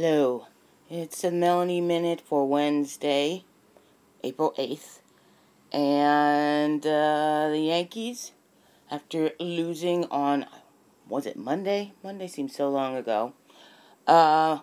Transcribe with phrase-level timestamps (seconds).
[0.00, 0.46] Hello,
[0.88, 3.42] it's a Melanie Minute for Wednesday,
[4.22, 5.00] April 8th.
[5.72, 8.30] And uh, the Yankees,
[8.92, 10.46] after losing on,
[11.08, 11.94] was it Monday?
[12.04, 13.32] Monday seems so long ago.
[14.06, 14.60] Uh,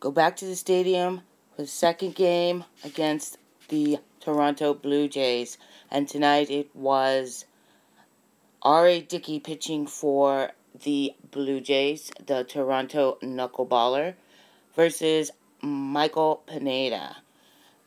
[0.00, 1.20] go back to the stadium
[1.54, 3.38] for the second game against
[3.68, 5.58] the Toronto Blue Jays.
[5.92, 7.44] And tonight it was
[8.62, 9.00] R.A.
[9.00, 10.50] Dickey pitching for
[10.82, 14.14] the Blue Jays, the Toronto knuckleballer
[14.74, 15.30] versus
[15.62, 17.16] Michael Pineda.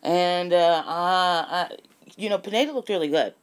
[0.04, 1.70] And, uh, uh,
[2.16, 3.34] you know, Pineda looked really good.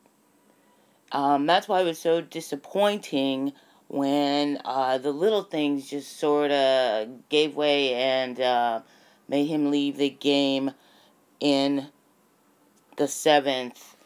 [1.11, 3.53] Um, that's why it was so disappointing
[3.89, 8.81] when uh, the little things just sort of gave way and uh,
[9.29, 10.71] made him leave the game
[11.41, 11.89] in
[12.97, 13.97] the seventh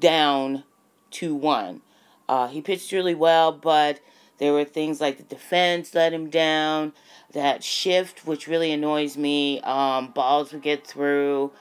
[0.00, 0.64] down
[1.12, 1.80] 2 1.
[2.28, 4.00] Uh, he pitched really well, but
[4.42, 6.92] there were things like the defense let him down
[7.30, 9.60] that shift, which really annoys me.
[9.60, 11.52] Um, balls would get through.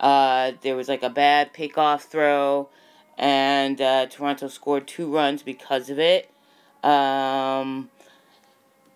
[0.00, 2.70] Uh, there was like a bad pickoff throw,
[3.18, 6.30] and uh, Toronto scored two runs because of it.
[6.82, 7.90] Um,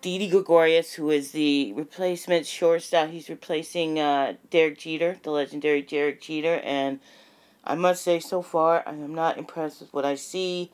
[0.01, 6.19] Didi Gregorius, who is the replacement shortstop, he's replacing uh, Derek Jeter, the legendary Derek
[6.19, 6.99] Jeter, and
[7.63, 10.71] I must say, so far, I am not impressed with what I see.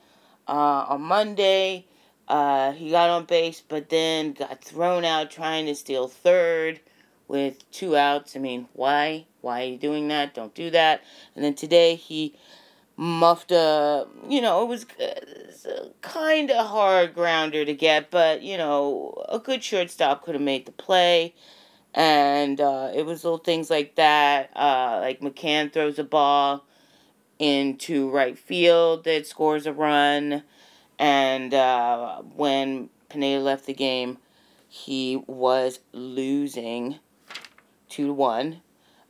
[0.48, 1.84] Uh, on Monday,
[2.28, 6.80] uh, he got on base, but then got thrown out trying to steal third
[7.28, 8.36] with two outs.
[8.36, 9.26] I mean, why?
[9.40, 10.34] Why are you doing that?
[10.34, 11.02] Don't do that.
[11.34, 12.34] And then today he
[12.96, 18.56] muffed a, you know, it was a kind of hard grounder to get, but, you
[18.56, 21.34] know, a good shortstop could have made the play.
[21.94, 24.50] And uh, it was little things like that.
[24.56, 26.64] Uh, like McCann throws a ball
[27.38, 30.42] into right field that scores a run.
[31.02, 34.18] And uh, when Pineda left the game,
[34.68, 37.00] he was losing
[37.88, 38.60] two to one.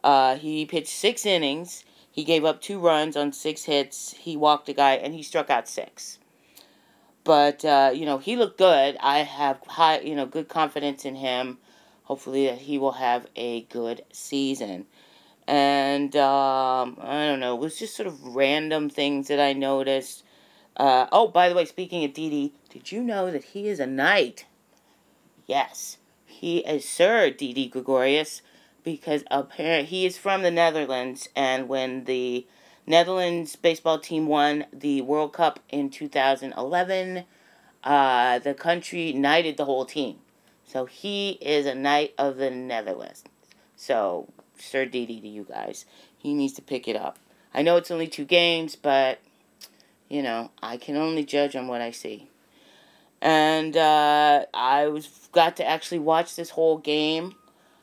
[0.03, 1.85] Uh, he pitched six innings.
[2.11, 4.15] He gave up two runs on six hits.
[4.15, 6.19] He walked a guy and he struck out six.
[7.25, 8.97] But uh, you know he looked good.
[8.99, 11.59] I have high, you know, good confidence in him.
[12.05, 14.87] Hopefully that he will have a good season.
[15.47, 20.25] And um, I don't know, it was just sort of random things that I noticed.
[20.77, 23.87] Uh, oh, by the way, speaking of Didi, did you know that he is a
[23.87, 24.47] knight?
[25.47, 28.43] Yes, he is Sir Didi Gregorius
[28.85, 32.47] because apparently he is from the Netherlands, and when the
[32.87, 37.25] Netherlands baseball team won the World Cup in 2011,
[37.85, 40.19] uh, the country knighted the whole team.
[40.65, 43.25] So he is a knight of the Netherlands.
[43.77, 44.29] So,
[44.59, 45.87] Sir Didi to you guys.
[46.17, 47.19] He needs to pick it up.
[47.53, 49.21] I know it's only two games, but,
[50.13, 52.29] you know, I can only judge on what I see.
[53.21, 57.37] And uh, I was got to actually watch this whole game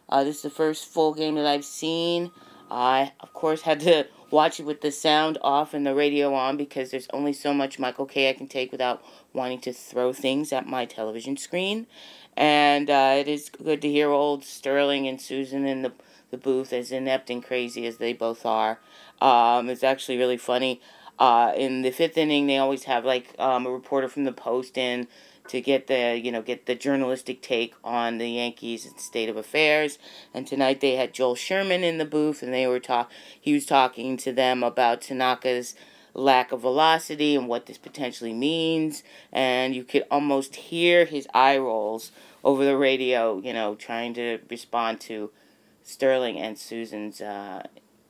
[0.10, 2.32] uh, this is the first full game that I've seen.
[2.72, 6.58] I, of course, had to watch it with the sound off and the radio on
[6.58, 9.04] because there's only so much Michael Kay I can take without
[9.34, 11.88] wanting to throw things at my television screen.
[12.36, 15.94] And uh, it is good to hear old Sterling and Suzyn in the,
[16.32, 18.80] the booth, as inept and crazy as they both are.
[19.22, 20.82] Um, it's actually really funny.
[21.20, 24.78] Uh, in the fifth inning, they always have like um, a reporter from the Post
[24.78, 25.08] in
[25.50, 29.36] to get the you know get the journalistic take on the Yankees and state of
[29.36, 30.00] affairs.
[30.34, 33.12] And tonight they had Joel Sherman in the booth, and they were talk.
[33.40, 35.76] He was talking to them about Tanaka's
[36.14, 39.04] lack of velocity and what this potentially means.
[39.32, 42.12] And you could almost hear his eye rolls
[42.44, 45.32] over the radio, you know, trying to respond to
[45.84, 47.64] Sterling and Suzyn's uh,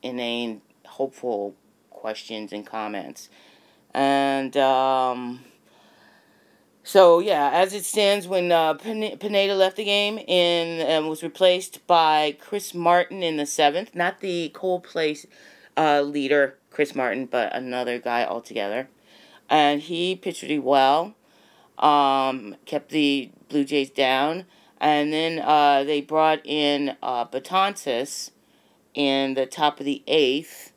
[0.03, 1.55] inane, hopeful
[1.99, 3.29] questions and comments.
[3.93, 5.41] And um,
[6.83, 12.37] so yeah, as it stands, when uh, Pineda left the game and was replaced by
[12.39, 15.25] Chris Martin in the seventh, not the Coldplay
[15.77, 18.89] uh, leader Chris Martin, but another guy altogether,
[19.49, 21.15] and he pitched really well.
[21.77, 24.45] Um, kept the Blue Jays down,
[24.81, 28.31] and then uh, they brought in uh, Betances
[28.93, 30.73] in the top of the eighth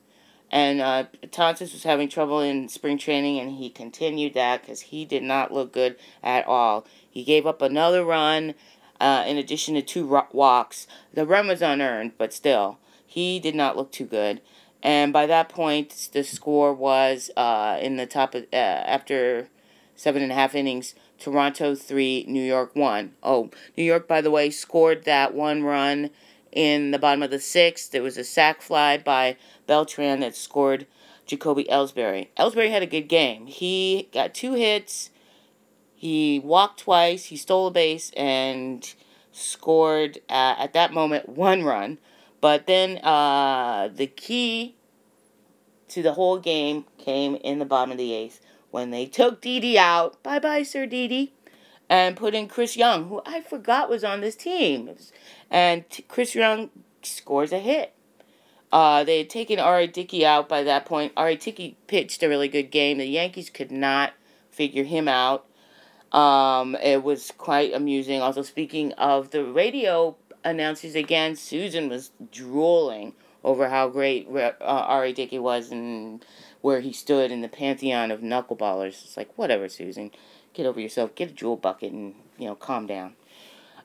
[0.52, 1.04] and uh,
[1.38, 5.72] was having trouble in spring training, and he continued that because he did not look
[5.72, 6.86] good at all.
[7.10, 8.54] He gave up another run
[9.00, 10.86] uh, in addition to two walks.
[11.12, 14.42] The run was unearned, but still, he did not look too good.
[14.82, 19.48] And by that point, the score was uh, in the top of, uh, after
[19.96, 20.94] seven and a half innings.
[21.18, 23.12] Toronto three, New York one.
[23.22, 26.10] Oh, New York, by the way, scored that one run
[26.52, 27.90] in the bottom of the sixth.
[27.90, 30.86] There was a sac fly by Beltran that scored
[31.26, 32.28] Jacoby Ellsbury.
[32.38, 33.46] Ellsbury had a good game.
[33.46, 35.10] He got two hits.
[35.94, 37.26] He walked twice.
[37.26, 38.92] He stole a base, and
[39.32, 41.98] scored uh, at that moment one run,
[42.40, 44.76] but then uh, the key
[45.88, 48.40] to the whole game came in the bottom of the eighth
[48.70, 50.22] when they took Didi out.
[50.22, 51.32] Bye bye, Sir Didi.
[51.92, 54.88] And put in Chris Young, who I forgot was on this team.
[55.50, 56.70] And Chris Young
[57.02, 57.92] scores a hit.
[58.72, 59.86] Uh, they had taken R.A.
[59.86, 61.12] Dickey out by that point.
[61.18, 61.36] R.A.
[61.36, 62.96] Dickey pitched a really good game.
[62.96, 64.14] The Yankees could not
[64.50, 65.44] figure him out.
[66.12, 68.22] Um, it was quite amusing.
[68.22, 73.12] Also, speaking of the radio announcers again, Suzyn was drooling
[73.44, 75.12] over how great uh, R.A.
[75.12, 76.24] Dickey was and
[76.62, 79.04] where he stood in the pantheon of knuckleballers.
[79.04, 80.10] It's like, whatever, Suzyn.
[80.54, 81.14] Get over yourself.
[81.14, 83.14] Get a jewel bucket and, you know, calm down.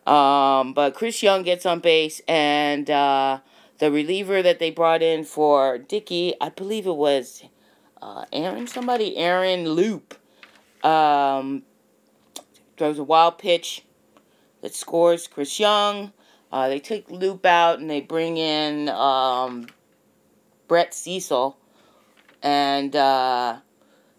[0.05, 3.39] Um, but Chris Young gets on base, and uh,
[3.79, 7.43] the reliever that they brought in for Dickey, I believe it was
[8.01, 10.15] uh, Aaron, somebody, Aaron Loup,
[10.81, 11.63] um,
[12.77, 13.83] throws a wild pitch
[14.61, 16.13] that scores Chris Young.
[16.53, 19.67] Uh, they take Loup out and they bring in um,
[20.69, 21.57] Brett Cecil,
[22.41, 23.57] and uh,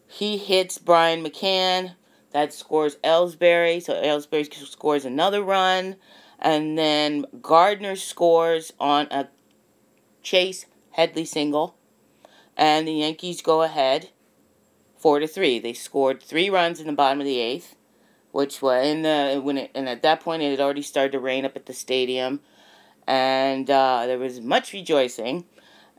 [0.07, 1.95] he hits Brian McCann.
[2.33, 5.97] That scores Ellsbury, so Ellsbury scores another run,
[6.39, 9.29] and then Gardner scores on a
[10.23, 11.77] Chase Headley single,
[12.57, 14.11] and the Yankees go ahead
[14.97, 15.59] four to three.
[15.59, 17.77] They scored three runs in the bottom of the eighth,
[18.33, 21.21] which was in the when it, and at that point it had already started to
[21.21, 22.41] rain up at the stadium,
[23.07, 25.45] and uh, there was much rejoicing.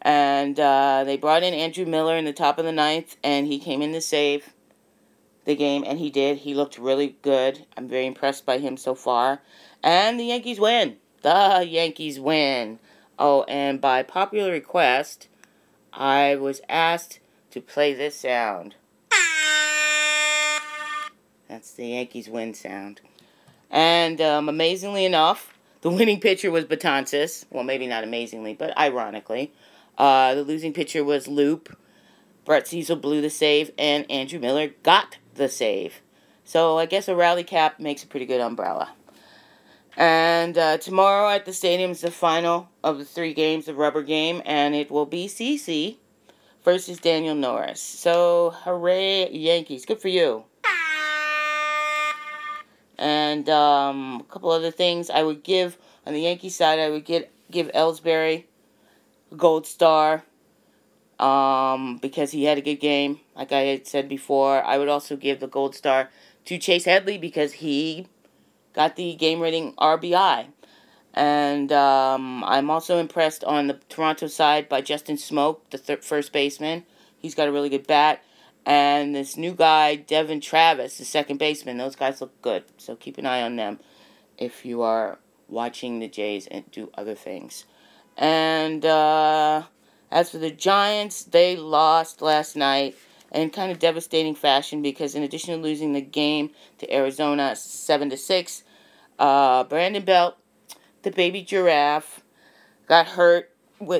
[0.01, 3.59] And uh, they brought in Andrew Miller in the top of the ninth, and he
[3.59, 4.53] came in to save
[5.49, 6.37] the game, and he did.
[6.37, 7.65] He looked really good.
[7.75, 9.41] I'm very impressed by him so far.
[9.83, 10.97] And the Yankees win.
[11.23, 12.77] The Yankees win.
[13.17, 15.27] Oh, and by popular request,
[15.91, 17.19] I was asked
[17.51, 18.75] to play this sound.
[21.49, 23.01] That's the Yankees win sound.
[23.71, 27.45] And um, amazingly enough, the winning pitcher was Betances.
[27.49, 29.51] Well, maybe not amazingly, but ironically.
[29.97, 31.75] Uh, the losing pitcher was Loup.
[32.45, 36.01] Brett Cecil blew the save, and Andrew Miller got the save.
[36.43, 38.91] So I guess a rally cap makes a pretty good umbrella.
[39.97, 44.03] And uh, tomorrow at the stadium is the final of the three games of rubber
[44.03, 45.97] game, and it will be CC
[46.63, 47.81] versus Daniel Norris.
[47.81, 49.85] So hooray, Yankees!
[49.85, 50.43] Good for you.
[52.97, 56.79] And um, a couple other things I would give on the Yankee side.
[56.79, 58.43] I would get give Ellsbury
[59.31, 60.23] a gold star
[61.19, 63.19] um, because he had a good game.
[63.35, 66.09] Like I had said before, I would also give the gold star
[66.45, 68.07] to Chase Headley because he
[68.73, 70.47] got the game rating RBI.
[71.13, 76.31] And um, I'm also impressed on the Toronto side by Justin Smoak, the thir- first
[76.31, 76.85] baseman.
[77.17, 78.23] He's got a really good bat.
[78.65, 81.77] And this new guy, Devon Travis, the second baseman.
[81.77, 82.63] Those guys look good.
[82.77, 83.79] So keep an eye on them
[84.37, 87.65] if you are watching the Jays and do other things.
[88.15, 89.63] And uh,
[90.11, 92.95] as for the Giants, they lost last night
[93.31, 98.09] in kind of devastating fashion because in addition to losing the game to Arizona 7
[98.09, 98.63] to 6,
[99.19, 100.37] uh, Brandon Belt,
[101.03, 102.21] the baby giraffe,
[102.87, 103.51] got hurt.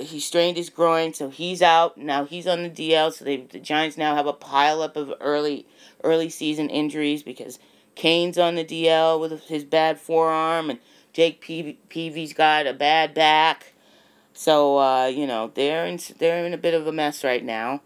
[0.01, 1.97] He strained his groin, so he's out.
[1.97, 3.13] Now he's on the DL.
[3.13, 5.67] So they, the Giants now have a pileup of early
[6.03, 7.59] early season injuries because
[7.95, 10.79] Cain's on the DL with his bad forearm, and
[11.13, 13.73] Jake Peavy's got a bad back.
[14.39, 17.81] So uh, you know they're in they're in a bit of a mess right now,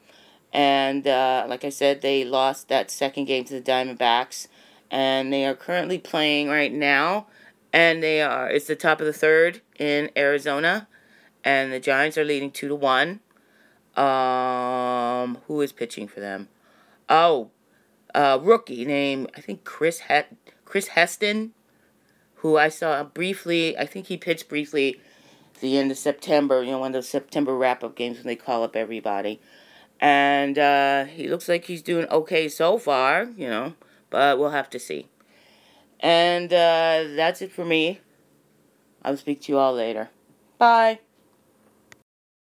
[0.53, 4.45] and uh, like I said, they lost that second game to the Diamondbacks
[4.91, 7.25] and they are currently playing right now.
[7.73, 10.87] And they are it's the top of the third in Arizona,
[11.43, 13.19] and the Giants are leading two to one.
[13.97, 16.49] Um, who is pitching for them?
[17.09, 17.49] Oh,
[18.13, 21.53] uh, rookie named I think Chris Het Chris Heston,
[22.35, 23.75] who I saw briefly.
[23.75, 25.01] I think he pitched briefly
[25.63, 26.61] the end of September.
[26.61, 29.41] You know, one of those September wrap up games when they call up everybody,
[29.99, 33.29] and uh, he looks like he's doing okay so far.
[33.35, 33.73] You know,
[34.11, 35.07] but we'll have to see.
[35.99, 38.01] And uh, that's it for me.
[39.03, 40.09] I'll speak to you all later.
[40.57, 40.99] Bye.